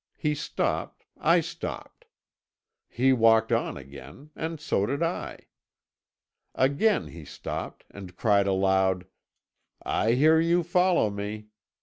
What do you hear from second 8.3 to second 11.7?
aloud: 'I hear you follow me!